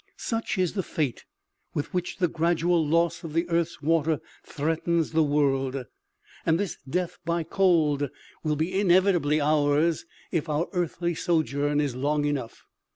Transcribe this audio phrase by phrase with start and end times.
[0.17, 1.25] Such is the fate
[1.75, 5.85] with which the gradual loss of the earth's water threatens the world,
[6.43, 8.09] and this death by cold
[8.43, 8.77] will be OMEGA.
[8.77, 12.63] 103 inevitably ours, if our earthly sojourn is long enough.